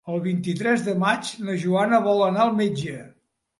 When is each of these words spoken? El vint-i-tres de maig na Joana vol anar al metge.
El 0.11 0.21
vint-i-tres 0.21 0.85
de 0.87 0.95
maig 1.03 1.29
na 1.47 1.57
Joana 1.65 2.01
vol 2.09 2.25
anar 2.31 2.45
al 2.49 2.59
metge. 2.65 2.99